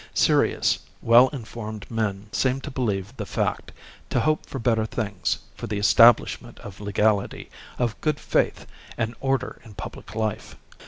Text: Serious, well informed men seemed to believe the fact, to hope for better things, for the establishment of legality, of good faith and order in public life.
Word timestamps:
Serious, 0.15 0.79
well 1.03 1.27
informed 1.27 1.85
men 1.91 2.25
seemed 2.31 2.63
to 2.63 2.71
believe 2.71 3.15
the 3.17 3.25
fact, 3.27 3.71
to 4.09 4.19
hope 4.21 4.47
for 4.47 4.57
better 4.57 4.87
things, 4.87 5.37
for 5.55 5.67
the 5.67 5.77
establishment 5.77 6.57
of 6.61 6.81
legality, 6.81 7.51
of 7.77 8.01
good 8.01 8.19
faith 8.19 8.65
and 8.97 9.13
order 9.21 9.61
in 9.63 9.75
public 9.75 10.15
life. 10.15 10.55